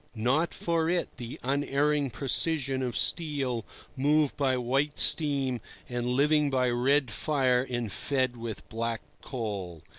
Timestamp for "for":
0.51-0.89